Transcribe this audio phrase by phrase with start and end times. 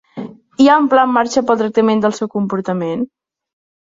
[0.63, 3.03] Hi ha un pla en marxa pel tractament del seu comportament?